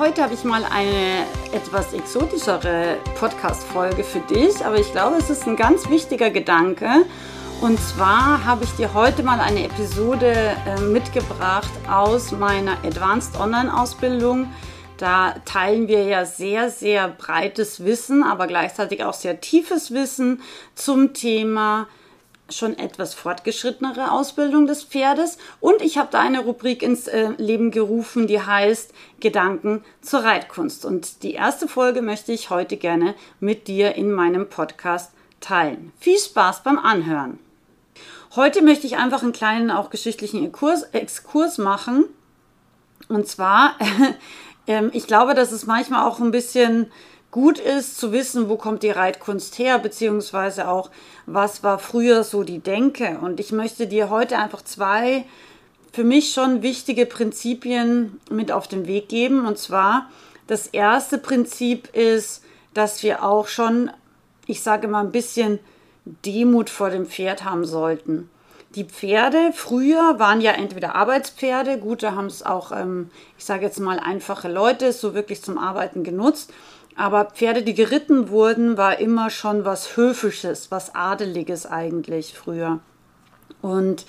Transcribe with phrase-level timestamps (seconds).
[0.00, 5.46] heute habe ich mal eine etwas exotischere Podcast-Folge für dich, aber ich glaube, es ist
[5.46, 7.04] ein ganz wichtiger Gedanke.
[7.60, 14.48] Und zwar habe ich dir heute mal eine Episode äh, mitgebracht aus meiner Advanced Online-Ausbildung.
[14.96, 20.40] Da teilen wir ja sehr, sehr breites Wissen, aber gleichzeitig auch sehr tiefes Wissen
[20.74, 21.88] zum Thema
[22.50, 27.70] schon etwas fortgeschrittenere Ausbildung des Pferdes und ich habe da eine Rubrik ins äh, Leben
[27.70, 30.84] gerufen, die heißt Gedanken zur Reitkunst.
[30.84, 35.92] Und die erste Folge möchte ich heute gerne mit dir in meinem Podcast teilen.
[35.98, 37.38] Viel Spaß beim Anhören.
[38.36, 42.04] Heute möchte ich einfach einen kleinen auch geschichtlichen Exkurs, Exkurs machen.
[43.08, 43.76] Und zwar,
[44.66, 46.92] äh, ich glaube, dass es manchmal auch ein bisschen
[47.30, 50.90] gut ist zu wissen, wo kommt die Reitkunst her, beziehungsweise auch,
[51.26, 53.18] was war früher so die Denke.
[53.20, 55.24] Und ich möchte dir heute einfach zwei
[55.92, 59.46] für mich schon wichtige Prinzipien mit auf den Weg geben.
[59.46, 60.08] Und zwar,
[60.46, 62.42] das erste Prinzip ist,
[62.74, 63.90] dass wir auch schon,
[64.46, 65.58] ich sage mal, ein bisschen
[66.04, 68.28] Demut vor dem Pferd haben sollten.
[68.76, 73.64] Die Pferde früher waren ja entweder Arbeitspferde, gut, da haben es auch, ähm, ich sage
[73.64, 76.52] jetzt mal, einfache Leute so wirklich zum Arbeiten genutzt.
[76.96, 82.80] Aber Pferde, die geritten wurden, war immer schon was Höfisches, was Adeliges eigentlich früher.
[83.62, 84.06] Und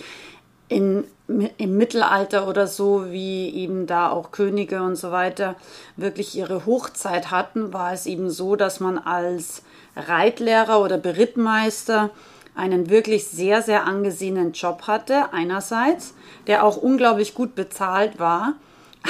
[0.67, 5.55] in, im Mittelalter oder so, wie eben da auch Könige und so weiter
[5.97, 9.63] wirklich ihre Hochzeit hatten, war es eben so, dass man als
[9.95, 12.09] Reitlehrer oder Berittmeister
[12.55, 16.13] einen wirklich sehr, sehr angesehenen Job hatte, einerseits,
[16.47, 18.55] der auch unglaublich gut bezahlt war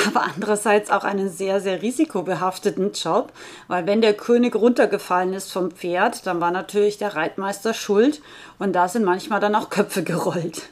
[0.08, 3.32] aber andererseits auch einen sehr, sehr risikobehafteten Job,
[3.68, 8.22] weil wenn der König runtergefallen ist vom Pferd, dann war natürlich der Reitmeister schuld
[8.60, 10.70] und da sind manchmal dann auch Köpfe gerollt.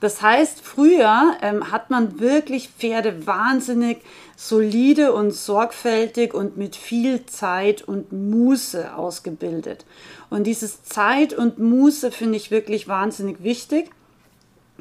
[0.00, 3.98] Das heißt, früher ähm, hat man wirklich Pferde wahnsinnig
[4.34, 9.84] solide und sorgfältig und mit viel Zeit und Muße ausgebildet.
[10.30, 13.90] Und dieses Zeit und Muße finde ich wirklich wahnsinnig wichtig.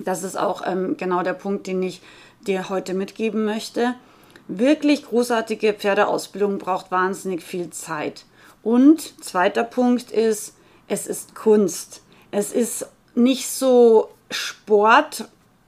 [0.03, 2.01] Das ist auch ähm, genau der Punkt, den ich
[2.45, 3.95] dir heute mitgeben möchte.
[4.47, 8.25] Wirklich großartige Pferdeausbildung braucht wahnsinnig viel Zeit.
[8.63, 10.55] Und zweiter Punkt ist,
[10.87, 12.01] es ist Kunst.
[12.31, 15.25] Es ist nicht so Sport,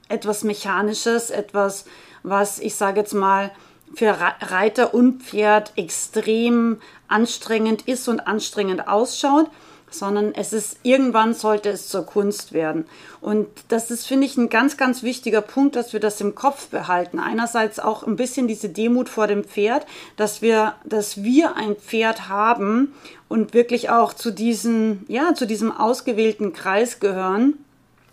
[0.08, 1.84] etwas Mechanisches, etwas,
[2.22, 3.50] was ich sage jetzt mal
[3.94, 9.50] für Reiter und Pferd extrem anstrengend ist und anstrengend ausschaut,
[9.94, 12.86] sondern es ist irgendwann sollte es zur Kunst werden.
[13.20, 16.68] Und das ist, finde ich, ein ganz, ganz wichtiger Punkt, dass wir das im Kopf
[16.68, 17.20] behalten.
[17.20, 19.86] Einerseits auch ein bisschen diese Demut vor dem Pferd,
[20.16, 22.94] dass wir, dass wir ein Pferd haben
[23.28, 27.61] und wirklich auch zu diesem, ja, zu diesem ausgewählten Kreis gehören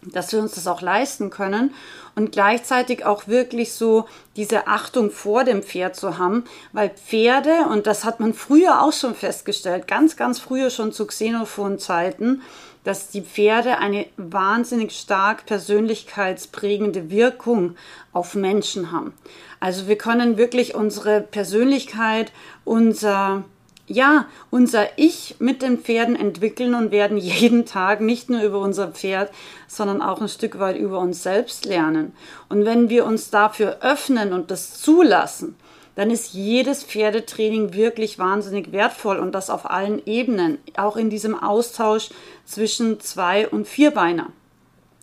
[0.01, 1.73] dass wir uns das auch leisten können
[2.15, 4.05] und gleichzeitig auch wirklich so
[4.35, 8.93] diese Achtung vor dem Pferd zu haben, weil Pferde, und das hat man früher auch
[8.93, 12.41] schon festgestellt, ganz, ganz früher schon zu Xenophon-Zeiten,
[12.83, 17.75] dass die Pferde eine wahnsinnig stark persönlichkeitsprägende Wirkung
[18.13, 19.13] auf Menschen haben.
[19.59, 22.31] Also wir können wirklich unsere Persönlichkeit,
[22.63, 23.43] unser
[23.89, 28.89] ja, unser Ich mit den Pferden entwickeln und werden jeden Tag nicht nur über unser
[28.89, 29.31] Pferd,
[29.67, 32.13] sondern auch ein Stück weit über uns selbst lernen.
[32.47, 35.55] Und wenn wir uns dafür öffnen und das zulassen,
[35.95, 41.37] dann ist jedes Pferdetraining wirklich wahnsinnig wertvoll und das auf allen Ebenen, auch in diesem
[41.37, 42.09] Austausch
[42.45, 44.27] zwischen Zwei- und Vierbeiner.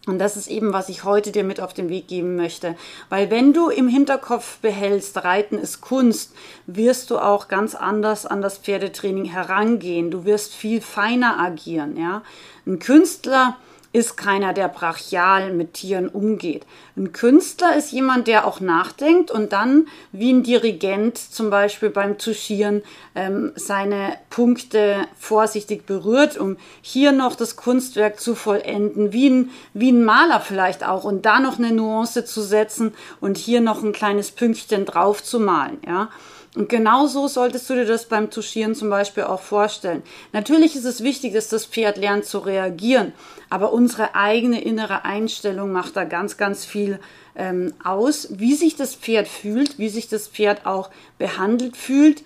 [0.07, 2.77] Und das ist eben, was ich heute dir mit auf den Weg geben möchte.
[3.09, 6.33] Weil wenn du im Hinterkopf behältst, Reiten ist Kunst,
[6.67, 10.13] wirst du auch ganz anders an das Pferdetraining herangehen.
[10.13, 12.23] Du wirst viel feiner agieren, ja.
[12.67, 13.57] Ein Künstler
[13.97, 16.67] ist keiner, der brachial mit Tieren umgeht.
[16.99, 22.19] Ein Künstler ist jemand, der auch nachdenkt und dann wie ein Dirigent zum Beispiel beim
[22.19, 22.83] Tuschieren
[23.15, 29.93] ähm, seine Punkte vorsichtig berührt, um hier noch das Kunstwerk zu vollenden, wie ein, wie
[29.93, 32.93] ein Maler vielleicht auch und da noch eine Nuance zu setzen
[33.23, 36.11] und hier noch ein kleines Pünktchen drauf zu malen, ja.
[36.57, 40.03] Und genau so solltest du dir das beim Tuschieren zum Beispiel auch vorstellen.
[40.33, 43.13] Natürlich ist es wichtig, dass das Pferd lernt zu reagieren,
[43.51, 46.99] aber unsere eigene innere Einstellung macht da ganz, ganz viel
[47.37, 50.89] ähm, aus, wie sich das Pferd fühlt, wie sich das Pferd auch
[51.19, 52.23] behandelt fühlt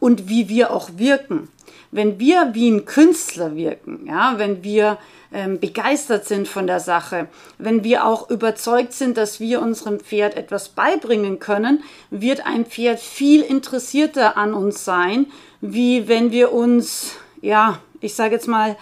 [0.00, 1.48] und wie wir auch wirken.
[1.90, 4.98] Wenn wir wie ein Künstler wirken, ja, wenn wir
[5.32, 7.28] ähm, begeistert sind von der Sache,
[7.58, 13.00] wenn wir auch überzeugt sind, dass wir unserem Pferd etwas beibringen können, wird ein Pferd
[13.00, 15.26] viel interessierter an uns sein,
[15.60, 18.76] wie wenn wir uns, ja, ich sage jetzt mal,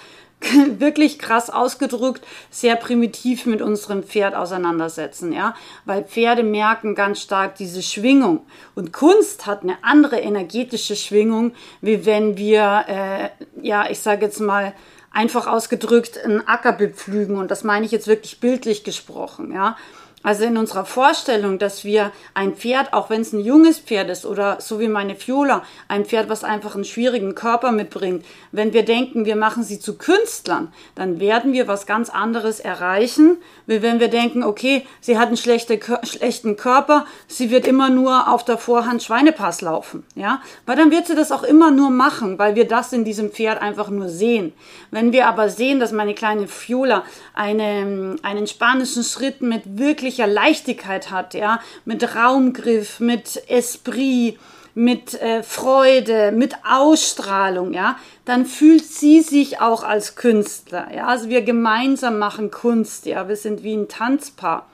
[0.78, 5.54] wirklich krass ausgedrückt, sehr primitiv mit unserem Pferd auseinandersetzen, ja,
[5.84, 8.46] weil Pferde merken ganz stark diese Schwingung.
[8.74, 13.28] Und Kunst hat eine andere energetische Schwingung, wie wenn wir, äh,
[13.66, 14.74] ja, ich sage jetzt mal
[15.10, 19.76] einfach ausgedrückt, einen Acker bepflügen und das meine ich jetzt wirklich bildlich gesprochen, ja.
[20.24, 24.24] Also in unserer Vorstellung, dass wir ein Pferd, auch wenn es ein junges Pferd ist
[24.24, 28.86] oder so wie meine Fiola, ein Pferd, was einfach einen schwierigen Körper mitbringt, wenn wir
[28.86, 33.36] denken, wir machen sie zu Künstlern, dann werden wir was ganz anderes erreichen,
[33.66, 38.32] wie wenn wir denken, okay, sie hat einen schlechte, schlechten Körper, sie wird immer nur
[38.32, 42.38] auf der Vorhand Schweinepass laufen, ja, weil dann wird sie das auch immer nur machen,
[42.38, 44.54] weil wir das in diesem Pferd einfach nur sehen.
[44.90, 47.04] Wenn wir aber sehen, dass meine kleine Fiola
[47.34, 54.38] eine, einen spanischen Schritt mit wirklich wirklicher Leichtigkeit hat, ja, mit Raumgriff, mit Esprit,
[54.74, 61.06] mit äh, Freude, mit Ausstrahlung, ja, dann fühlt sie sich auch als Künstler, ja.
[61.06, 64.66] Also wir gemeinsam machen Kunst, ja, wir sind wie ein Tanzpaar.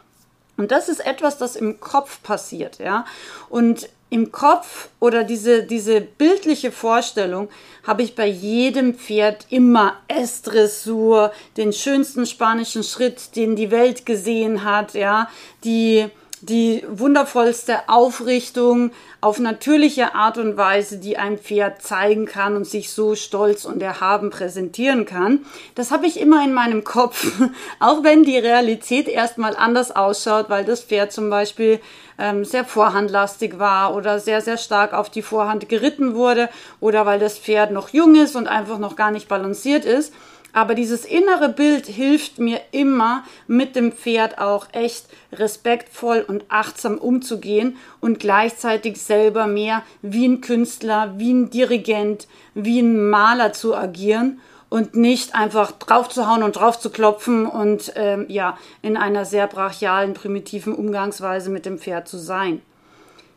[0.56, 3.04] Und das ist etwas, das im Kopf passiert, ja.
[3.48, 7.48] Und im Kopf oder diese, diese bildliche Vorstellung
[7.86, 14.64] habe ich bei jedem Pferd immer S-Dressur, den schönsten spanischen Schritt, den die Welt gesehen
[14.64, 15.28] hat, ja,
[15.64, 16.06] die,
[16.42, 22.90] die wundervollste Aufrichtung auf natürliche Art und Weise, die ein Pferd zeigen kann und sich
[22.90, 25.44] so stolz und erhaben präsentieren kann.
[25.74, 27.30] Das habe ich immer in meinem Kopf,
[27.80, 31.80] auch wenn die Realität erstmal anders ausschaut, weil das Pferd zum Beispiel
[32.18, 36.48] ähm, sehr vorhandlastig war oder sehr, sehr stark auf die Vorhand geritten wurde
[36.80, 40.14] oder weil das Pferd noch jung ist und einfach noch gar nicht balanciert ist.
[40.52, 46.98] Aber dieses innere Bild hilft mir immer, mit dem Pferd auch echt respektvoll und achtsam
[46.98, 53.76] umzugehen und gleichzeitig selber mehr wie ein Künstler, wie ein Dirigent, wie ein Maler zu
[53.76, 59.46] agieren und nicht einfach draufzuhauen und drauf zu klopfen und ähm, ja, in einer sehr
[59.46, 62.62] brachialen, primitiven Umgangsweise mit dem Pferd zu sein.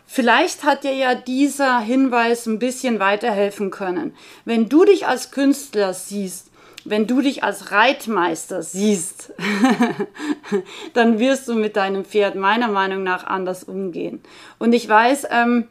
[0.05, 4.15] Vielleicht hat dir ja dieser Hinweis ein bisschen weiterhelfen können.
[4.45, 6.51] Wenn du dich als Künstler siehst,
[6.85, 9.33] wenn du dich als Reitmeister siehst,
[10.93, 14.21] dann wirst du mit deinem Pferd meiner Meinung nach anders umgehen.
[14.59, 15.67] Und ich weiß, ähm,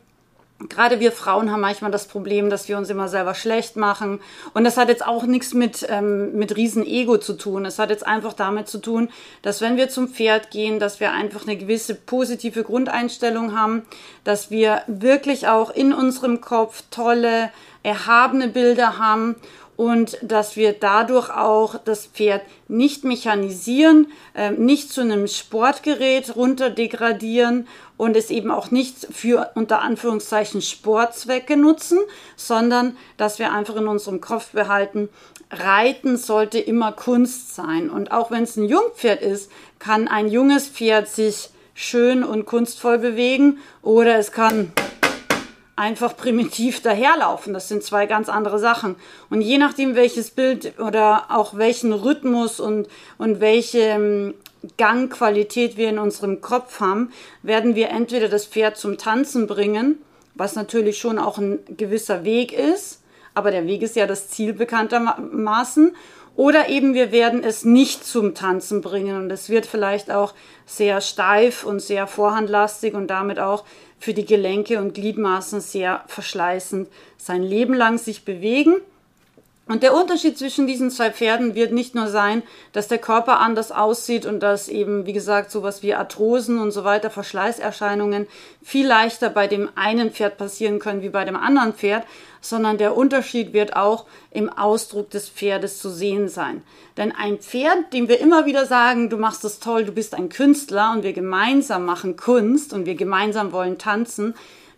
[0.69, 4.21] gerade wir Frauen haben manchmal das Problem, dass wir uns immer selber schlecht machen.
[4.55, 7.65] Und das hat jetzt auch nichts mit, ähm, mit Riesenego zu tun.
[7.65, 9.09] Es hat jetzt einfach damit zu tun,
[9.43, 13.83] dass wenn wir zum Pferd gehen, dass wir einfach eine gewisse positive Grundeinstellung haben,
[14.25, 17.51] dass wir wirklich auch in unserem Kopf tolle,
[17.83, 19.35] erhabene Bilder haben
[19.77, 27.67] und dass wir dadurch auch das Pferd nicht mechanisieren, äh, nicht zu einem Sportgerät runterdegradieren
[27.97, 31.99] und es eben auch nicht für unter Anführungszeichen Sportzwecke nutzen,
[32.37, 35.09] sondern dass wir einfach in unserem Kopf behalten,
[35.51, 37.91] Reiten sollte immer Kunst sein.
[37.91, 42.99] Und auch wenn es ein Jungpferd ist, kann ein junges Pferd sich schön und kunstvoll
[42.99, 44.73] bewegen oder es kann
[45.77, 47.55] einfach primitiv daherlaufen.
[47.55, 48.97] Das sind zwei ganz andere Sachen.
[49.31, 52.89] Und je nachdem, welches Bild oder auch welchen Rhythmus und,
[53.19, 54.35] und welche ähm,
[54.77, 57.11] Gangqualität wir in unserem Kopf haben,
[57.43, 59.99] werden wir entweder das Pferd zum Tanzen bringen,
[60.35, 63.03] was natürlich schon auch ein gewisser Weg ist,
[63.35, 65.97] aber der Weg ist ja das Ziel bekanntermaßen,
[66.37, 70.35] oder eben wir werden es nicht zum Tanzen bringen und es wird vielleicht auch
[70.65, 73.65] sehr steif und sehr vorhandlastig und damit auch
[73.99, 78.77] für die Gelenke und Gliedmaßen sehr verschleißend sein Leben lang sich bewegen.
[79.69, 82.43] Und der Unterschied zwischen diesen zwei Pferden wird nicht nur sein,
[82.73, 86.83] dass der Körper anders aussieht und dass eben, wie gesagt, sowas wie Arthrosen und so
[86.83, 88.27] weiter, Verschleißerscheinungen
[88.61, 92.05] viel leichter bei dem einen Pferd passieren können wie bei dem anderen Pferd,
[92.41, 96.63] sondern der Unterschied wird auch im Ausdruck des Pferdes zu sehen sein.
[96.97, 100.29] Denn ein Pferd, dem wir immer wieder sagen, du machst es toll, du bist ein
[100.29, 104.35] Künstler und wir gemeinsam machen Kunst und wir gemeinsam wollen tanzen,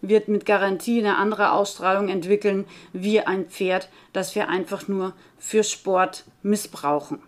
[0.08, 5.64] wird mit Garantie eine andere Ausstrahlung entwickeln wie ein Pferd, das wir einfach nur für
[5.64, 7.20] Sport missbrauchen.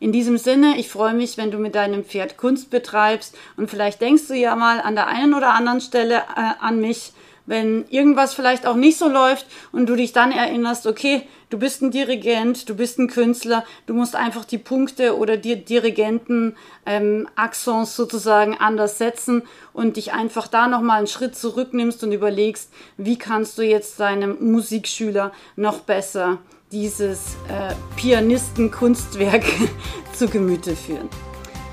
[0.00, 4.00] In diesem Sinne, ich freue mich, wenn du mit deinem Pferd Kunst betreibst und vielleicht
[4.00, 7.12] denkst du ja mal an der einen oder anderen Stelle äh, an mich,
[7.50, 11.82] wenn irgendwas vielleicht auch nicht so läuft und du dich dann erinnerst, okay, du bist
[11.82, 16.54] ein Dirigent, du bist ein Künstler, du musst einfach die Punkte oder die Dirigenten
[16.86, 19.42] ähm, Accents sozusagen anders setzen
[19.72, 24.36] und dich einfach da nochmal einen Schritt zurücknimmst und überlegst, wie kannst du jetzt deinem
[24.52, 26.38] Musikschüler noch besser
[26.70, 29.42] dieses äh, Pianistenkunstwerk
[30.12, 31.08] zu Gemüte führen.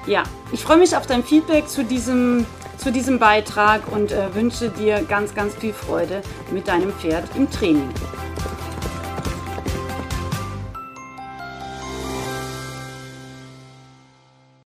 [0.07, 4.69] Ja, ich freue mich auf dein Feedback zu diesem zu diesem Beitrag und äh, wünsche
[4.69, 7.89] dir ganz, ganz viel Freude mit deinem Pferd im Training.